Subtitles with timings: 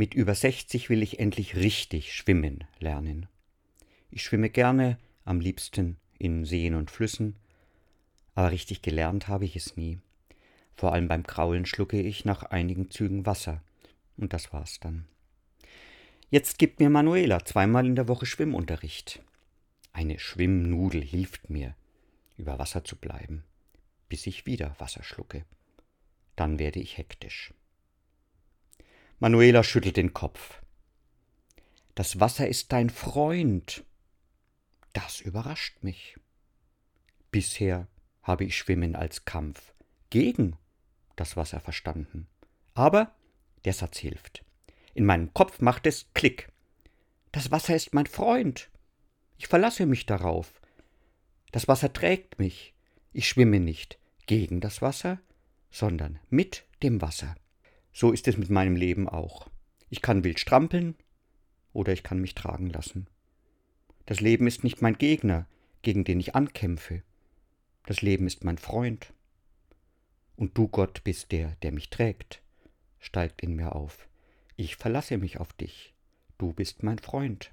[0.00, 3.26] Mit über 60 will ich endlich richtig schwimmen lernen.
[4.10, 7.36] Ich schwimme gerne, am liebsten in Seen und Flüssen,
[8.34, 9.98] aber richtig gelernt habe ich es nie.
[10.74, 13.62] Vor allem beim Kraulen schlucke ich nach einigen Zügen Wasser,
[14.16, 15.04] und das war's dann.
[16.30, 19.20] Jetzt gibt mir Manuela zweimal in der Woche Schwimmunterricht.
[19.92, 21.74] Eine Schwimmnudel hilft mir,
[22.38, 23.44] über Wasser zu bleiben,
[24.08, 25.44] bis ich wieder Wasser schlucke.
[26.36, 27.52] Dann werde ich hektisch.
[29.22, 30.62] Manuela schüttelt den Kopf.
[31.94, 33.84] Das Wasser ist dein Freund.
[34.94, 36.16] Das überrascht mich.
[37.30, 37.86] Bisher
[38.22, 39.74] habe ich Schwimmen als Kampf
[40.08, 40.56] gegen
[41.16, 42.28] das Wasser verstanden.
[42.72, 43.14] Aber
[43.66, 44.42] der Satz hilft.
[44.94, 46.48] In meinem Kopf macht es Klick.
[47.30, 48.70] Das Wasser ist mein Freund.
[49.36, 50.62] Ich verlasse mich darauf.
[51.52, 52.72] Das Wasser trägt mich.
[53.12, 55.20] Ich schwimme nicht gegen das Wasser,
[55.70, 57.36] sondern mit dem Wasser.
[57.92, 59.48] So ist es mit meinem Leben auch.
[59.88, 60.94] Ich kann wild strampeln
[61.72, 63.06] oder ich kann mich tragen lassen.
[64.06, 65.46] Das Leben ist nicht mein Gegner,
[65.82, 67.02] gegen den ich ankämpfe.
[67.86, 69.12] Das Leben ist mein Freund.
[70.36, 72.42] Und du, Gott, bist der, der mich trägt,
[72.98, 74.08] steigt in mir auf.
[74.56, 75.94] Ich verlasse mich auf dich.
[76.38, 77.52] Du bist mein Freund.